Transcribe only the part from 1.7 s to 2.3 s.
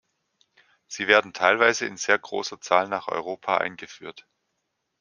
in sehr